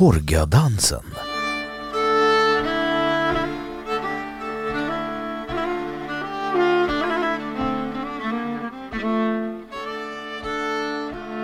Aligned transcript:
Horgadansen. 0.00 1.04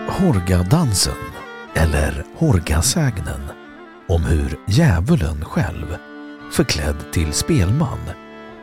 Horgadansen, 0.09 1.13
eller 1.75 2.25
Horgasägnen, 2.37 3.41
om 4.09 4.25
hur 4.25 4.59
djävulen 4.69 5.45
själv, 5.45 5.97
förklädd 6.53 7.13
till 7.13 7.33
spelman, 7.33 7.99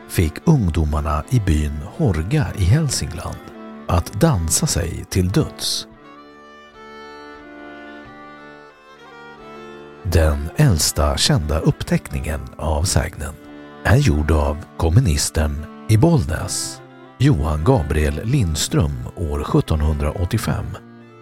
fick 0.08 0.32
ungdomarna 0.44 1.24
i 1.30 1.40
byn 1.40 1.78
Horga 1.96 2.46
i 2.58 2.64
Hälsingland 2.64 3.36
att 3.88 4.20
dansa 4.20 4.66
sig 4.66 5.04
till 5.10 5.28
döds. 5.28 5.86
Den 10.12 10.48
äldsta 10.56 11.16
kända 11.16 11.58
uppteckningen 11.58 12.40
av 12.56 12.82
sägnen 12.82 13.34
är 13.84 13.96
gjord 13.96 14.30
av 14.30 14.56
kommunisten 14.76 15.66
i 15.88 15.96
Bollnäs, 15.96 16.80
Johan 17.18 17.64
Gabriel 17.64 18.20
Lindström 18.24 18.92
år 19.16 19.40
1785 19.40 20.64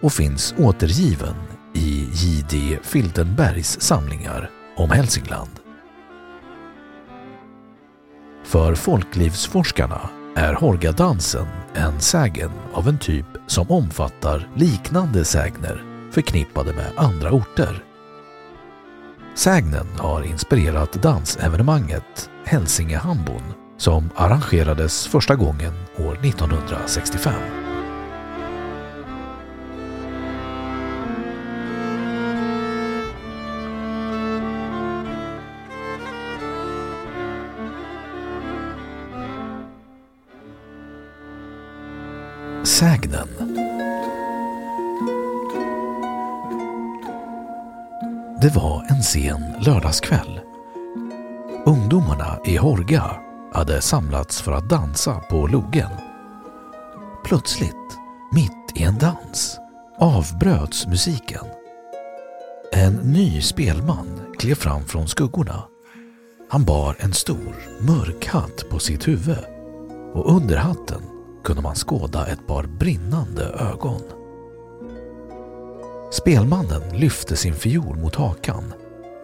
och 0.01 0.13
finns 0.13 0.55
återgiven 0.57 1.35
i 1.73 2.07
J.D. 2.13 2.79
Filtenbergs 2.83 3.81
samlingar 3.81 4.49
om 4.77 4.89
Hälsingland. 4.89 5.59
För 8.43 8.75
folklivsforskarna 8.75 10.09
är 10.35 10.53
Horgadansen 10.53 11.47
en 11.73 11.99
sägen 12.01 12.51
av 12.73 12.87
en 12.87 12.99
typ 12.99 13.27
som 13.47 13.71
omfattar 13.71 14.49
liknande 14.55 15.25
sägner 15.25 15.83
förknippade 16.11 16.73
med 16.73 16.91
andra 16.95 17.31
orter 17.31 17.83
Sägnen 19.35 19.87
har 19.97 20.23
inspirerat 20.23 20.93
dansevenemanget 20.93 22.29
Hälsingehambon 22.45 23.41
som 23.77 24.09
arrangerades 24.15 25.07
första 25.07 25.35
gången 25.35 25.73
år 25.97 26.25
1965. 26.25 27.33
Sägnen 42.63 43.52
Det 48.43 48.55
var 48.55 48.85
en 48.89 49.03
sen 49.03 49.41
lördagskväll. 49.59 50.39
Ungdomarna 51.65 52.39
i 52.45 52.57
Horga 52.57 53.03
hade 53.53 53.81
samlats 53.81 54.41
för 54.41 54.51
att 54.51 54.69
dansa 54.69 55.19
på 55.29 55.47
logen. 55.47 55.89
Plötsligt, 57.25 57.97
mitt 58.31 58.71
i 58.75 58.83
en 58.83 58.97
dans, 58.97 59.59
avbröts 59.97 60.87
musiken. 60.87 61.45
En 62.73 62.93
ny 62.93 63.41
spelman 63.41 64.21
klev 64.39 64.55
fram 64.55 64.85
från 64.85 65.07
skuggorna. 65.07 65.63
Han 66.49 66.65
bar 66.65 66.95
en 66.99 67.13
stor, 67.13 67.55
mörk 67.79 68.27
hatt 68.27 68.69
på 68.69 68.79
sitt 68.79 69.07
huvud 69.07 69.45
och 70.13 70.35
under 70.35 70.57
hatten 70.57 71.01
kunde 71.43 71.61
man 71.61 71.75
skåda 71.75 72.27
ett 72.27 72.47
par 72.47 72.63
brinnande 72.63 73.43
ögon. 73.43 74.01
Spelmannen 76.13 76.81
lyfte 76.99 77.35
sin 77.35 77.53
fiol 77.53 77.97
mot 77.97 78.15
hakan 78.15 78.73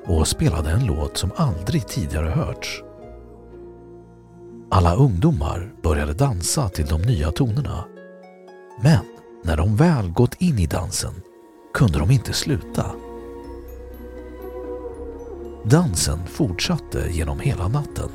och 0.05 0.27
spelade 0.27 0.71
en 0.71 0.85
låt 0.85 1.17
som 1.17 1.31
aldrig 1.35 1.87
tidigare 1.87 2.29
hörts. 2.29 2.83
Alla 4.71 4.95
ungdomar 4.95 5.73
började 5.83 6.13
dansa 6.13 6.69
till 6.69 6.85
de 6.85 7.01
nya 7.01 7.31
tonerna. 7.31 7.85
Men 8.81 9.05
när 9.43 9.57
de 9.57 9.75
väl 9.75 10.11
gått 10.11 10.35
in 10.41 10.59
i 10.59 10.65
dansen 10.65 11.13
kunde 11.73 11.99
de 11.99 12.11
inte 12.11 12.33
sluta. 12.33 12.85
Dansen 15.63 16.19
fortsatte 16.27 17.07
genom 17.11 17.39
hela 17.39 17.67
natten. 17.67 18.09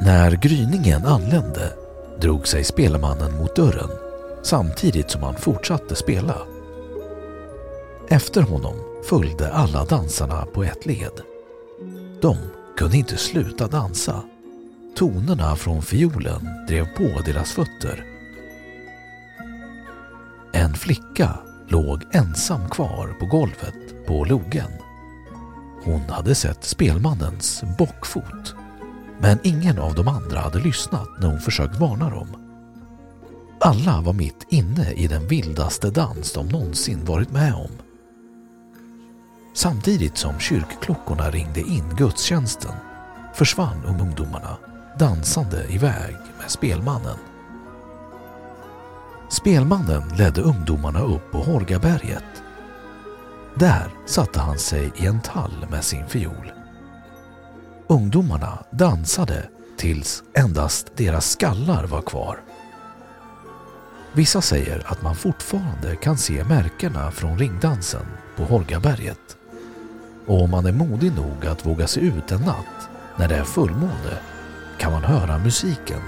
När 0.00 0.30
gryningen 0.30 1.06
anlände 1.06 1.72
drog 2.20 2.48
sig 2.48 2.64
spelmannen 2.64 3.36
mot 3.38 3.56
dörren 3.56 3.90
samtidigt 4.42 5.10
som 5.10 5.22
han 5.22 5.34
fortsatte 5.34 5.94
spela. 5.94 6.55
Efter 8.08 8.42
honom 8.42 8.74
följde 9.04 9.52
alla 9.52 9.84
dansarna 9.84 10.46
på 10.54 10.64
ett 10.64 10.86
led. 10.86 11.20
De 12.22 12.36
kunde 12.76 12.96
inte 12.96 13.16
sluta 13.16 13.66
dansa. 13.66 14.22
Tonerna 14.96 15.56
från 15.56 15.82
fiolen 15.82 16.48
drev 16.68 16.84
på 16.96 17.20
deras 17.26 17.52
fötter. 17.52 18.04
En 20.52 20.74
flicka 20.74 21.38
låg 21.68 22.02
ensam 22.12 22.68
kvar 22.70 23.16
på 23.20 23.26
golvet 23.26 24.06
på 24.06 24.24
logen. 24.24 24.70
Hon 25.84 26.00
hade 26.00 26.34
sett 26.34 26.64
spelmannens 26.64 27.64
bockfot 27.78 28.54
men 29.20 29.38
ingen 29.42 29.78
av 29.78 29.94
de 29.94 30.08
andra 30.08 30.40
hade 30.40 30.58
lyssnat 30.58 31.08
när 31.20 31.28
hon 31.28 31.40
försökt 31.40 31.76
varna 31.76 32.10
dem. 32.10 32.28
Alla 33.60 34.00
var 34.00 34.12
mitt 34.12 34.46
inne 34.48 34.92
i 34.92 35.06
den 35.06 35.28
vildaste 35.28 35.90
dans 35.90 36.32
de 36.32 36.48
någonsin 36.48 37.04
varit 37.04 37.30
med 37.30 37.54
om. 37.54 37.85
Samtidigt 39.56 40.16
som 40.16 40.40
kyrkklockorna 40.40 41.30
ringde 41.30 41.60
in 41.60 41.96
gudstjänsten 41.96 42.72
försvann 43.34 43.84
ungdomarna 43.84 44.56
dansande 44.98 45.66
iväg 45.68 46.16
med 46.38 46.50
spelmannen. 46.50 47.16
Spelmannen 49.30 50.08
ledde 50.08 50.40
ungdomarna 50.40 51.00
upp 51.00 51.32
på 51.32 51.38
Hårgaberget. 51.38 52.42
Där 53.54 53.90
satte 54.06 54.40
han 54.40 54.58
sig 54.58 54.92
i 54.96 55.06
en 55.06 55.20
tall 55.20 55.66
med 55.70 55.84
sin 55.84 56.06
fiol. 56.06 56.52
Ungdomarna 57.86 58.64
dansade 58.70 59.48
tills 59.76 60.22
endast 60.34 60.96
deras 60.96 61.30
skallar 61.30 61.84
var 61.84 62.02
kvar. 62.02 62.40
Vissa 64.12 64.40
säger 64.40 64.82
att 64.86 65.02
man 65.02 65.16
fortfarande 65.16 65.96
kan 65.96 66.18
se 66.18 66.44
märkena 66.44 67.10
från 67.10 67.38
ringdansen 67.38 68.06
på 68.36 68.44
Hårgaberget 68.44 69.36
och 70.26 70.42
om 70.42 70.50
man 70.50 70.66
är 70.66 70.72
modig 70.72 71.12
nog 71.12 71.46
att 71.46 71.66
våga 71.66 71.86
sig 71.86 72.06
ut 72.06 72.32
en 72.32 72.40
natt 72.40 72.88
när 73.16 73.28
det 73.28 73.36
är 73.36 73.44
fullmåne 73.44 74.18
kan 74.78 74.92
man 74.92 75.04
höra 75.04 75.38
musiken 75.38 76.00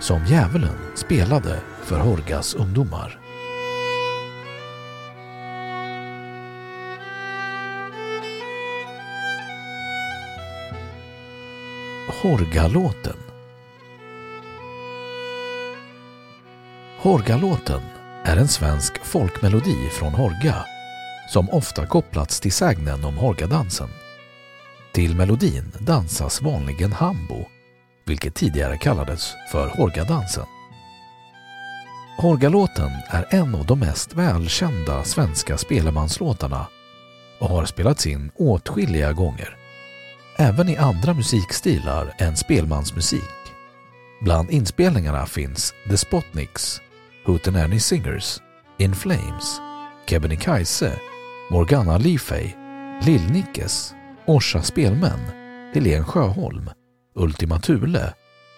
som 0.00 0.24
djävulen 0.26 0.76
spelade 0.94 1.60
för 1.82 1.98
Horgas 1.98 2.54
ungdomar. 2.54 3.18
Horgalåten 12.22 13.16
Horgalåten 16.98 17.80
är 18.24 18.36
en 18.36 18.48
svensk 18.48 19.04
folkmelodi 19.04 19.88
från 19.92 20.14
Horga 20.14 20.64
som 21.32 21.50
ofta 21.50 21.86
kopplats 21.86 22.40
till 22.40 22.52
sägnen 22.52 23.04
om 23.04 23.16
Hårgadansen. 23.16 23.88
Till 24.92 25.16
melodin 25.16 25.72
dansas 25.78 26.42
vanligen 26.42 26.92
hambo, 26.92 27.44
vilket 28.06 28.34
tidigare 28.34 28.76
kallades 28.76 29.34
för 29.52 29.68
Hårgadansen. 29.68 30.46
Hårgalåten 32.18 32.90
är 33.08 33.26
en 33.30 33.54
av 33.54 33.66
de 33.66 33.78
mest 33.78 34.14
välkända 34.14 35.04
svenska 35.04 35.58
spelemanslåtarna 35.58 36.66
och 37.40 37.48
har 37.48 37.64
spelats 37.64 38.06
in 38.06 38.30
åtskilliga 38.34 39.12
gånger. 39.12 39.56
Även 40.36 40.68
i 40.68 40.76
andra 40.76 41.14
musikstilar 41.14 42.14
än 42.18 42.36
spelmansmusik. 42.36 43.40
Bland 44.22 44.50
inspelningarna 44.50 45.26
finns 45.26 45.74
The 45.88 45.96
Spotniks, 45.96 46.80
Hootenanny 47.26 47.80
Singers, 47.80 48.38
In 48.78 48.94
Flames, 48.94 49.60
Kebnekaise, 50.06 51.00
Morgana 51.52 51.98
Lifey, 51.98 52.54
Lill-Nickes, 53.02 53.94
Orsa 54.26 54.62
Spelmän, 54.62 55.20
Helen 55.74 56.04
Sjöholm, 56.04 56.70
Ultima 57.14 57.60
Thule, 57.60 58.14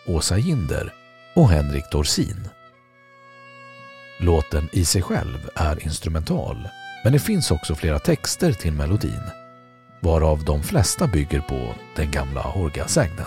Åsa 0.07 0.39
Ginder 0.39 0.95
och 1.35 1.49
Henrik 1.49 1.85
Dorsin. 1.93 2.49
Låten 4.21 4.69
i 4.73 4.85
sig 4.85 5.03
själv 5.03 5.51
är 5.55 5.85
instrumental, 5.85 6.69
men 7.05 7.13
det 7.13 7.19
finns 7.19 7.51
också 7.51 7.75
flera 7.75 7.99
texter 7.99 8.53
till 8.53 8.73
melodin, 8.73 9.23
varav 10.01 10.45
de 10.45 10.63
flesta 10.63 11.07
bygger 11.07 11.41
på 11.41 11.75
den 11.97 12.11
gamla 12.11 12.41
Horga-sägnen. 12.41 13.27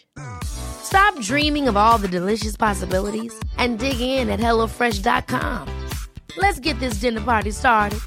Stop 0.43 1.19
dreaming 1.19 1.67
of 1.67 1.77
all 1.77 1.97
the 1.97 2.07
delicious 2.07 2.57
possibilities 2.57 3.33
and 3.57 3.79
dig 3.79 3.99
in 4.01 4.29
at 4.29 4.39
HelloFresh.com. 4.39 5.67
Let's 6.37 6.59
get 6.59 6.79
this 6.79 6.95
dinner 6.95 7.21
party 7.21 7.51
started. 7.51 7.99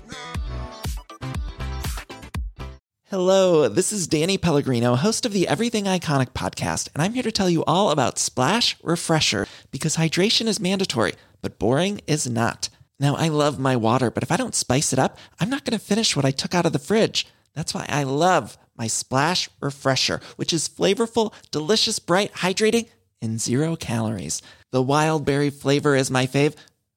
Hello, 3.11 3.69
this 3.69 3.93
is 3.93 4.09
Danny 4.09 4.37
Pellegrino, 4.39 4.97
host 4.97 5.25
of 5.25 5.33
the 5.33 5.47
Everything 5.47 5.85
Iconic 5.85 6.31
podcast, 6.31 6.89
and 6.95 7.03
I'm 7.03 7.13
here 7.13 7.23
to 7.23 7.31
tell 7.31 7.49
you 7.49 7.63
all 7.65 7.91
about 7.91 8.19
Splash 8.19 8.77
Refresher 8.83 9.47
because 9.71 9.97
hydration 9.97 10.47
is 10.47 10.59
mandatory, 10.59 11.13
but 11.41 11.59
boring 11.61 12.01
is 12.09 12.29
not. 12.29 12.71
Now, 12.99 13.15
I 13.15 13.29
love 13.29 13.59
my 13.59 13.77
water, 13.77 14.11
but 14.11 14.25
if 14.25 14.33
I 14.33 14.37
don't 14.37 14.55
spice 14.55 14.93
it 14.93 14.99
up, 14.99 15.17
I'm 15.39 15.51
not 15.51 15.65
going 15.65 15.79
to 15.79 15.85
finish 15.85 16.17
what 16.17 16.25
I 16.25 16.33
took 16.33 16.55
out 16.55 16.67
of 16.67 16.73
the 16.73 16.79
fridge. 16.81 17.27
That's 17.55 17.73
why 17.73 17.87
I 17.89 18.03
love 18.03 18.59
my 18.77 18.87
Splash 18.87 19.49
Refresher, 19.61 20.21
which 20.37 20.53
is 20.53 20.69
flavorful, 20.69 21.33
delicious, 21.51 21.99
bright, 21.99 22.33
hydrating, 22.33 22.89
and 23.21 23.41
zero 23.41 23.77
calories. 23.77 24.43
The 24.73 24.83
wild 24.83 25.25
berry 25.25 25.51
flavor 25.51 25.95
is 25.95 26.11
my 26.11 26.27
fave. 26.27 26.55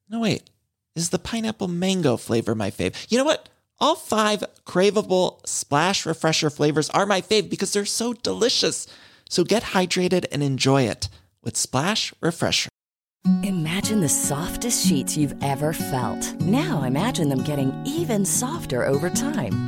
No, 0.08 0.20
wait, 0.20 0.50
is 0.94 1.10
the 1.10 1.18
pineapple 1.18 1.68
mango 1.68 2.16
flavor 2.16 2.54
my 2.54 2.70
fave? 2.70 3.06
You 3.08 3.18
know 3.18 3.24
what? 3.24 3.48
All 3.80 3.94
five 3.94 4.42
craveable 4.66 5.46
Splash 5.46 6.04
Refresher 6.04 6.50
flavors 6.50 6.90
are 6.90 7.06
my 7.06 7.20
fave 7.20 7.48
because 7.48 7.72
they're 7.72 7.84
so 7.84 8.12
delicious. 8.12 8.86
So 9.28 9.44
get 9.44 9.62
hydrated 9.62 10.26
and 10.32 10.42
enjoy 10.42 10.82
it 10.82 11.08
with 11.42 11.56
Splash 11.56 12.12
Refresher. 12.20 12.68
Imagine 13.42 14.00
the 14.00 14.08
softest 14.08 14.86
sheets 14.86 15.16
you've 15.16 15.34
ever 15.42 15.72
felt. 15.72 16.34
Now 16.40 16.82
imagine 16.82 17.28
them 17.28 17.44
getting 17.44 17.72
even 17.84 18.24
softer 18.24 18.84
over 18.84 19.10
time. 19.10 19.67